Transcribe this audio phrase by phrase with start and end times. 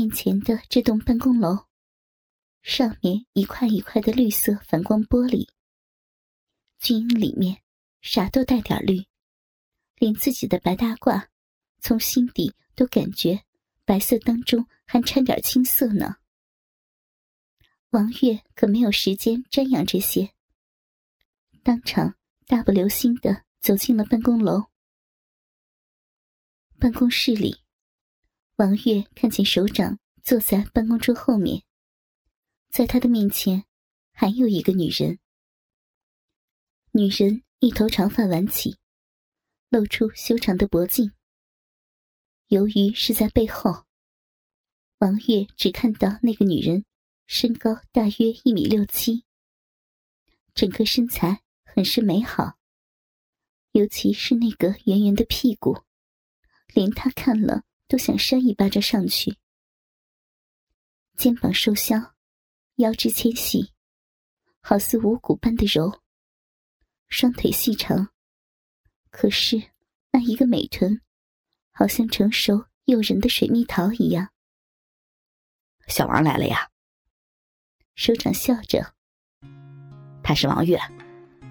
[0.00, 1.66] 面前的这栋办公楼，
[2.62, 5.46] 上面一块一块的绿色反光玻璃，
[6.78, 7.60] 军营里面
[8.00, 9.04] 啥都带点绿，
[9.96, 11.28] 连自己的白大褂，
[11.80, 13.44] 从心底都感觉
[13.84, 16.16] 白色当中还掺点青色呢。
[17.90, 20.32] 王月可没有时间瞻仰这些，
[21.62, 24.70] 当场大步流星的走进了办公楼。
[26.78, 27.58] 办公室里，
[28.60, 31.62] 王月看见首长坐在办公桌后面，
[32.68, 33.64] 在他的面前
[34.12, 35.18] 还有一个女人。
[36.90, 38.76] 女人一头长发挽起，
[39.70, 41.10] 露出修长的脖颈。
[42.48, 43.86] 由于是在背后，
[44.98, 46.84] 王月只看到那个女人
[47.26, 49.24] 身高大约一米六七，
[50.52, 52.58] 整个身材很是美好，
[53.72, 55.82] 尤其是那个圆圆的屁股。
[56.74, 59.36] 连他看了都想扇一巴掌上去。
[61.16, 62.14] 肩膀瘦削，
[62.76, 63.72] 腰肢纤细，
[64.60, 66.00] 好似五谷般的柔。
[67.08, 68.08] 双腿细长，
[69.10, 69.60] 可是
[70.12, 71.02] 那一个美臀，
[71.72, 74.30] 好像成熟诱人的水蜜桃一样。
[75.88, 76.70] 小王来了呀！
[77.96, 78.94] 首长笑着
[80.22, 80.78] ：“他是王月，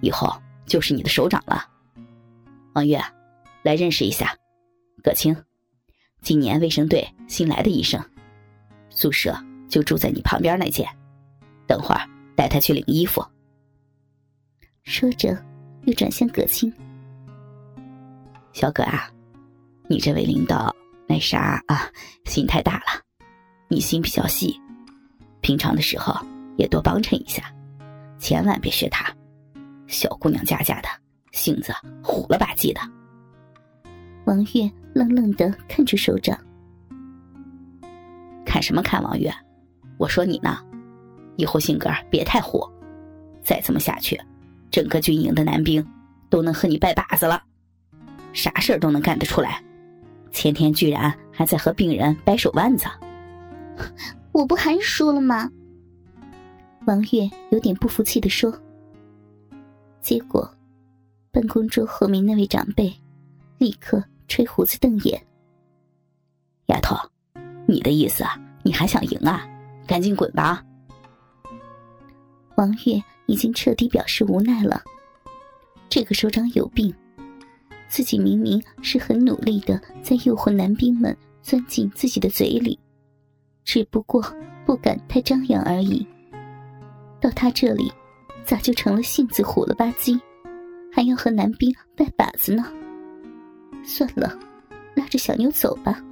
[0.00, 1.68] 以后就是你的首长了。
[2.74, 3.02] 王月，
[3.64, 4.38] 来认识一下。”
[5.02, 5.34] 葛青，
[6.20, 8.02] 今年卫生队新来的医生，
[8.88, 9.36] 宿舍
[9.68, 10.86] 就住在你旁边那间。
[11.66, 13.24] 等会儿带他去领衣服。
[14.82, 15.36] 说着，
[15.84, 16.72] 又转向葛青
[18.52, 19.08] ：“小葛啊，
[19.88, 20.74] 你这位领导
[21.06, 21.88] 那啥啊，
[22.24, 23.02] 心太大了。
[23.68, 24.60] 你心比较细，
[25.40, 26.14] 平常的时候
[26.56, 27.54] 也多帮衬一下，
[28.18, 29.14] 千万别学他。
[29.86, 30.88] 小姑娘家家的，
[31.32, 32.80] 性子虎了吧唧的。”
[34.26, 36.38] 王月愣愣的看着手掌，
[38.44, 39.02] 看什么看？
[39.02, 39.32] 王月，
[39.98, 40.58] 我说你呢，
[41.36, 42.68] 以后性格别太虎，
[43.42, 44.20] 再这么下去，
[44.70, 45.86] 整个军营的男兵
[46.28, 47.42] 都能和你拜把子了，
[48.32, 49.62] 啥事儿都能干得出来，
[50.32, 52.86] 前天居然还在和病人掰手腕子，
[54.32, 55.50] 我不还输了吗？
[56.86, 58.52] 王月有点不服气的说。
[60.00, 60.50] 结果，
[61.30, 62.92] 办公桌后面那位长辈
[63.58, 64.02] 立刻。
[64.30, 65.20] 吹胡子瞪眼，
[66.66, 66.96] 丫头，
[67.66, 68.40] 你的意思啊？
[68.62, 69.44] 你还想赢啊？
[69.88, 70.64] 赶紧滚吧！
[72.54, 74.80] 王月已经彻底表示无奈了。
[75.88, 76.94] 这个首长有病，
[77.88, 82.78] 自己明明是很努力的在诱惑男兵们钻进自己的嘴里，
[83.64, 84.24] 只不过
[84.64, 86.06] 不敢太张扬而已。
[87.20, 87.92] 到他这里，
[88.44, 90.20] 咋就成了性子虎了吧唧，
[90.92, 92.72] 还要和男兵拜把子呢？
[93.82, 94.38] 算了，
[94.94, 96.02] 拉着小妞走吧。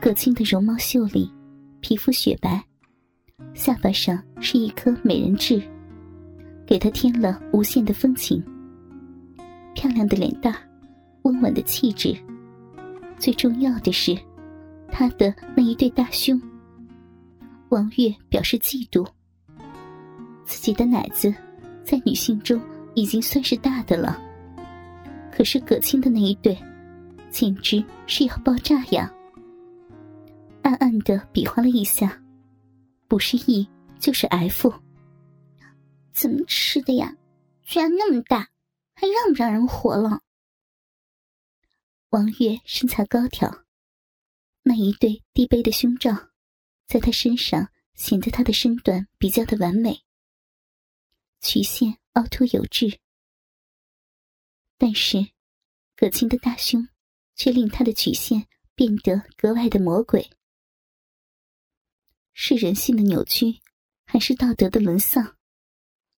[0.00, 1.30] 葛青的容貌秀丽，
[1.80, 2.62] 皮肤雪白，
[3.54, 5.62] 下巴上是一颗美人痣，
[6.66, 8.42] 给她添了无限的风情。
[9.74, 10.54] 漂亮的脸蛋，
[11.22, 12.16] 温婉的气质，
[13.18, 14.16] 最重要的是，
[14.90, 16.40] 她的那一对大胸。
[17.68, 19.06] 王月表示嫉妒，
[20.44, 21.32] 自己的奶子，
[21.84, 22.60] 在女性中
[22.94, 24.20] 已经算是大的了。
[25.32, 26.56] 可是葛青的那一对，
[27.30, 29.12] 简直是要爆炸呀！
[30.62, 32.22] 暗暗的比划了一下，
[33.08, 33.66] 不是 E
[33.98, 34.72] 就是 F。
[36.12, 37.16] 怎么吃的呀？
[37.62, 38.50] 居然那么大，
[38.94, 40.20] 还让不让人活了？
[42.10, 43.64] 王月身材高挑，
[44.62, 46.14] 那一对低背的胸罩，
[46.86, 50.02] 在她身上显得她的身段比较的完美，
[51.40, 52.98] 曲线凹凸有致。
[54.84, 55.28] 但是，
[55.94, 56.88] 葛青的大胸
[57.36, 60.28] 却令他的曲线变得格外的魔鬼。
[62.32, 63.60] 是人性的扭曲，
[64.04, 65.36] 还是道德的沦丧？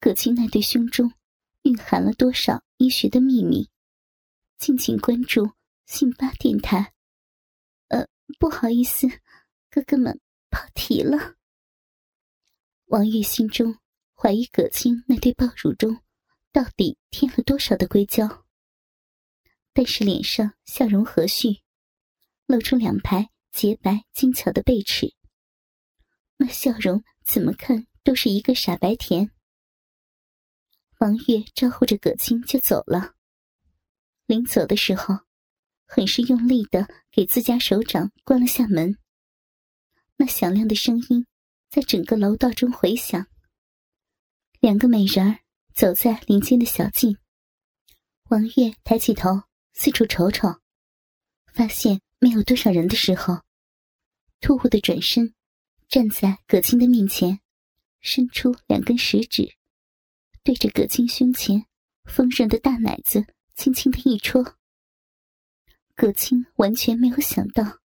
[0.00, 1.12] 葛青那对胸中
[1.64, 3.68] 蕴含了多少医学的秘密？
[4.56, 5.52] 敬请关注
[5.84, 6.94] 信八电台。
[7.88, 9.06] 呃，不好意思，
[9.68, 10.18] 哥哥们
[10.48, 11.34] 跑题了。
[12.86, 13.78] 王玉心中
[14.14, 16.00] 怀疑葛青那对爆乳中
[16.52, 18.45] 到底添了多少的硅胶。
[19.76, 21.60] 但是脸上笑容和煦，
[22.46, 25.14] 露出两排洁白精巧的贝齿。
[26.38, 29.30] 那笑容怎么看都是一个傻白甜。
[30.98, 33.16] 王月招呼着葛青就走了，
[34.24, 35.14] 临走的时候，
[35.86, 38.96] 很是用力的给自家首长关了下门。
[40.16, 41.26] 那响亮的声音
[41.68, 43.26] 在整个楼道中回响。
[44.58, 45.40] 两个美人儿
[45.74, 47.18] 走在林间的小径，
[48.30, 49.45] 王月抬起头。
[49.78, 50.48] 四处瞅瞅，
[51.52, 53.42] 发现没有多少人的时候，
[54.40, 55.34] 突兀的转身，
[55.86, 57.40] 站在葛青的面前，
[58.00, 59.54] 伸出两根食指，
[60.42, 61.66] 对着葛青胸前
[62.04, 64.56] 丰润的大奶子轻轻的一戳。
[65.94, 67.80] 葛青完全没有想到，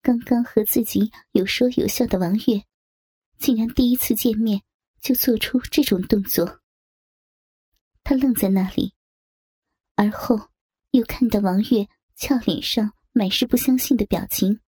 [0.00, 2.64] 刚刚和自己有说有笑的王月，
[3.36, 4.62] 竟然第一次见面
[5.00, 6.60] 就做出这种动作。
[8.04, 8.94] 他愣在那里，
[9.96, 10.49] 而后
[10.90, 14.60] 又看到王月俏脸上满是不相信的表情。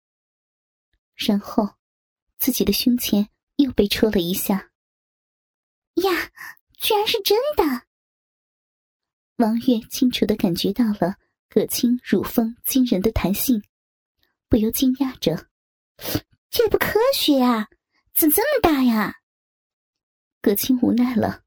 [1.15, 1.75] 然后，
[2.38, 4.71] 自己的胸前又被戳了一下。
[5.95, 6.31] 呀，
[6.79, 7.85] 居然是真的！
[9.35, 11.15] 王月清楚的感觉到了
[11.50, 13.62] 葛青乳峰惊人的弹性，
[14.47, 15.50] 不由惊讶着
[16.50, 17.67] ：“这不科学呀，
[18.13, 19.17] 怎么这么大呀？”
[20.41, 21.44] 葛青无奈了，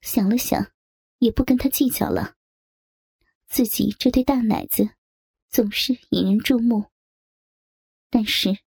[0.00, 0.70] 想了想，
[1.18, 2.35] 也不跟他计较了。
[3.48, 4.90] 自己这对大奶子，
[5.48, 6.90] 总是引人注目，
[8.10, 8.58] 但是。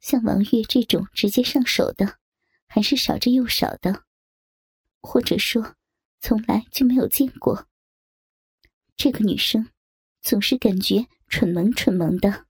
[0.00, 2.18] 像王月这种直接上手的，
[2.66, 4.06] 还是少之又少的，
[5.02, 5.76] 或者说，
[6.20, 7.68] 从来就没有见过。
[8.96, 9.70] 这个女生
[10.22, 12.46] 总是感觉蠢萌蠢萌的。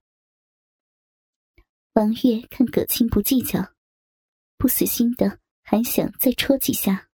[1.94, 3.75] 王月看葛青不计较，
[4.56, 7.09] 不死心的还想再戳几下，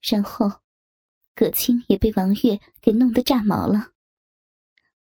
[0.00, 0.60] 然后
[1.38, 3.90] 葛青也被王月给弄得炸毛了。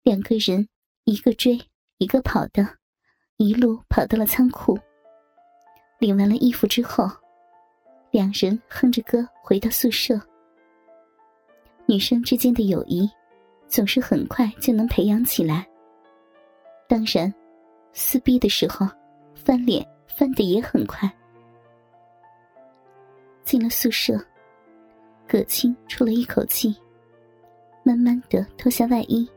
[0.01, 0.67] 两个人
[1.03, 1.61] 一个追
[1.99, 2.67] 一个跑的。
[3.37, 4.79] 一路跑到了仓库，
[5.99, 7.07] 领完了衣服之后，
[8.09, 10.19] 两人哼着歌回到宿舍。
[11.85, 13.07] 女生之间的友谊，
[13.67, 15.67] 总是很快就能培养起来。
[16.87, 17.31] 当然，
[17.91, 18.87] 撕逼的时候，
[19.35, 21.11] 翻脸翻的也很快。
[23.43, 24.13] 进了宿舍，
[25.33, 26.75] 葛青出了一口气，
[27.81, 29.27] 慢慢的脱下外衣，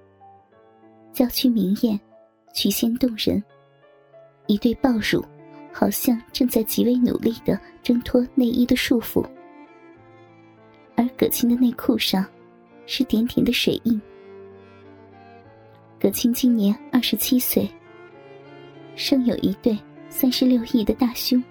[1.10, 1.98] 娇躯明艳，
[2.52, 3.42] 曲线动人。
[4.46, 5.24] 一对抱乳，
[5.72, 9.26] 好像正在极为努力的挣脱内衣的束缚，
[10.96, 12.22] 而葛青的内裤上
[12.84, 13.98] 是点点的水印。
[15.98, 17.66] 葛青今年二十七岁，
[18.96, 19.74] 生有一对
[20.10, 21.42] 三十六亿的大胸，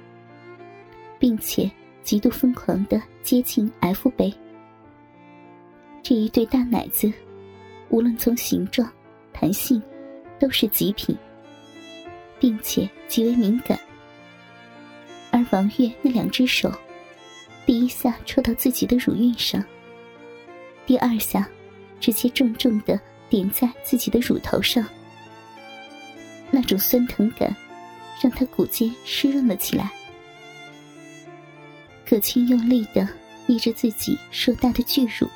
[1.18, 1.68] 并且
[2.06, 4.34] 极度疯狂的接近 F 杯。
[6.02, 7.12] 这一对大奶子，
[7.90, 8.90] 无论从形状、
[9.34, 9.82] 弹性，
[10.40, 11.18] 都是极品。
[12.38, 13.80] 并且极为敏感，
[15.32, 16.72] 而王月那两只手，
[17.66, 19.64] 第一下戳到自己的乳晕上，
[20.86, 21.48] 第二下
[22.00, 23.00] 直接重重的
[23.30, 24.86] 点在自己的乳头上，
[26.52, 27.56] 那种酸疼感
[28.22, 29.90] 让他骨尖湿润了起来。
[32.06, 33.08] 葛青用力的
[33.48, 35.28] 捏着自己硕大的巨乳，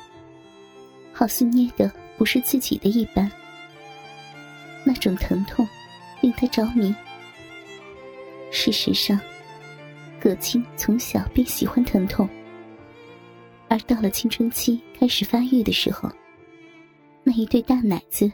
[1.12, 3.30] 好似捏的不是自己的一般，
[4.84, 5.66] 那种疼痛。
[6.22, 6.94] 令他着迷。
[8.52, 9.18] 事实上，
[10.20, 12.28] 葛青从小便喜欢疼痛，
[13.70, 16.10] 而到了青春期开始发育的时候，
[17.24, 18.30] 那一对大奶子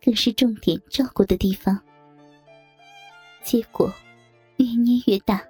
[0.00, 1.76] 更是重点照顾的地方。
[3.42, 3.92] 结果
[4.58, 5.42] 越捏越大。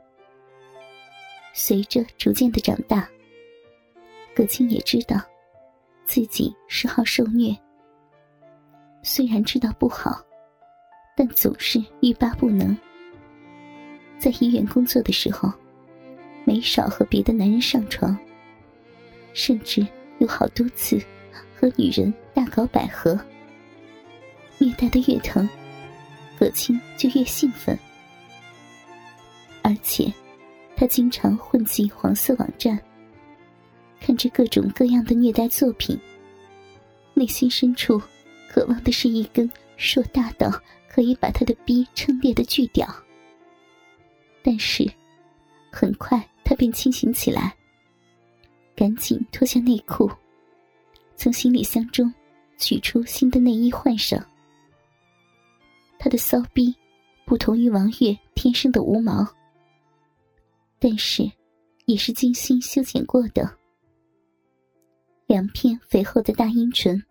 [1.56, 3.08] 随着逐渐的长大，
[4.34, 5.18] 葛青也知道
[6.04, 7.56] 自己是好受虐，
[9.02, 10.20] 虽然知道不好。
[11.16, 12.76] 但总是欲罢不能。
[14.18, 15.48] 在医院工作的时候，
[16.44, 18.18] 没少和别的男人上床，
[19.32, 19.86] 甚至
[20.18, 21.00] 有好多次
[21.54, 23.16] 和女人大搞百合。
[24.58, 25.48] 虐待的越疼，
[26.36, 27.78] 葛青就越兴奋。
[29.62, 30.12] 而且，
[30.76, 32.78] 他经常混迹黄色网站，
[34.00, 35.98] 看着各种各样的虐待作品，
[37.14, 38.00] 内心深处
[38.48, 40.50] 渴望的是一根硕大到。
[40.86, 42.88] 可以把他的逼撑裂的巨屌，
[44.44, 44.88] 但是
[45.72, 47.52] 很快他便清醒起来，
[48.76, 50.08] 赶紧脱下内裤，
[51.16, 52.14] 从行李箱中
[52.58, 54.24] 取出新的内衣换上。
[55.98, 56.72] 他的骚逼
[57.26, 59.26] 不同于王月天生的无毛，
[60.86, 61.22] 但是
[61.86, 63.58] 也是精心修剪过的，
[65.26, 67.02] 两片肥厚的大阴唇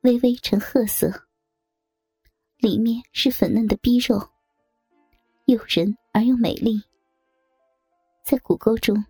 [0.00, 1.08] 微微呈褐色。
[2.58, 4.20] 里面是粉嫩的逼肉，
[5.44, 6.82] 诱人而又美丽。
[8.24, 9.04] 在骨沟中，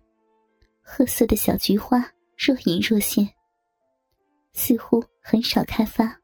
[0.83, 1.97] 褐色的小菊花
[2.37, 3.27] 若隐若现，
[4.51, 6.21] 似乎很少开发。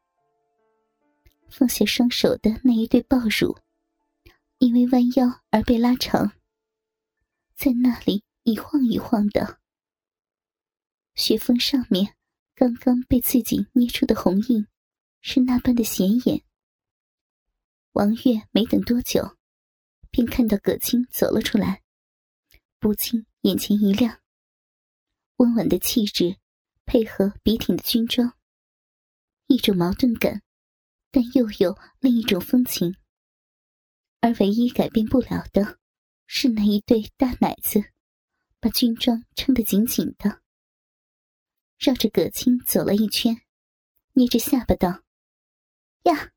[1.48, 3.56] 放下双手的那一对抱乳，
[4.58, 6.30] 因为弯腰而被拉长，
[7.60, 9.60] 在那里一晃一晃的。
[11.14, 12.16] 雪峰上面
[12.54, 14.66] 刚刚被自己捏出的红印，
[15.20, 16.42] 是那般的显眼。
[17.92, 19.36] 王月没等多久，
[20.10, 21.82] 便看到葛青走了出来，
[22.78, 24.22] 不禁眼前一亮。
[25.36, 26.38] 温婉的气质，
[26.86, 28.38] 配合笔挺的军装，
[29.48, 30.40] 一种矛盾感，
[31.10, 32.96] 但又有另一种风情。
[34.22, 35.79] 而唯一改变不了的，
[36.32, 37.90] 是那一对大奶子，
[38.60, 40.40] 把军装撑得紧紧的。
[41.76, 43.42] 绕着葛青走了一圈，
[44.12, 45.02] 捏着下巴道
[46.06, 46.30] ：“呀，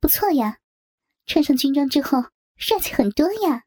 [0.00, 0.58] 不错呀，
[1.24, 2.24] 穿上军装之后，
[2.56, 3.64] 帅气很多呀。”